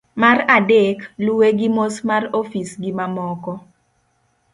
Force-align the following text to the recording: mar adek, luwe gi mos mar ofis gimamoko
mar 0.21 0.37
adek, 0.57 0.97
luwe 1.25 1.47
gi 1.57 1.69
mos 1.75 1.95
mar 2.09 2.23
ofis 2.41 2.69
gimamoko 2.83 3.51